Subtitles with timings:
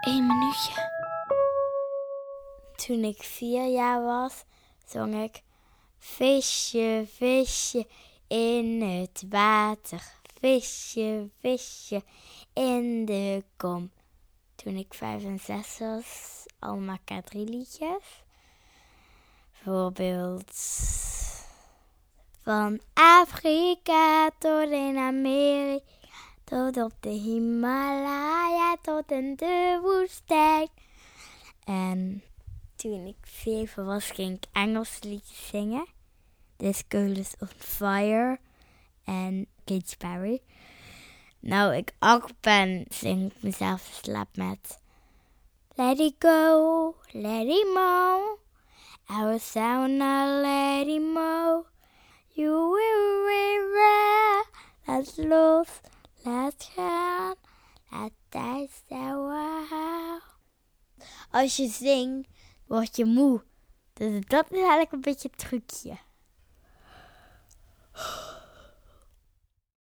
[0.00, 0.90] Één minuutje.
[2.76, 4.44] Toen ik vier jaar was,
[4.86, 5.42] zong ik...
[5.98, 7.86] Visje, visje
[8.26, 10.02] in het water.
[10.40, 12.02] Visje, visje
[12.52, 13.90] in de kom.
[14.54, 18.22] Toen ik vijf en zes was, allemaal K3 liedjes.
[19.52, 20.52] Bijvoorbeeld...
[22.42, 26.05] Van Afrika tot in Amerika,
[26.46, 30.68] tot op de Himalaya, tot in de woestijn.
[31.64, 32.22] En
[32.76, 35.86] toen ik zeven was, ging ik Engels liedjes zingen.
[36.56, 38.38] This Girl is on Fire
[39.04, 40.40] en Katy Perry.
[41.40, 44.80] Nou, ik acht ben, zing ik mezelf in slaap met
[45.74, 48.38] Let it go, let it mo.
[49.06, 49.98] Our sound,
[50.42, 51.66] let it mo.
[52.32, 53.46] You will be
[54.86, 55.68] Laat los,
[56.26, 57.34] laat gaan.
[57.90, 60.20] Laat tijd staan.
[61.30, 62.28] Als je zingt,
[62.66, 63.44] word je moe.
[63.92, 65.98] Dus dat is eigenlijk een beetje het trucje.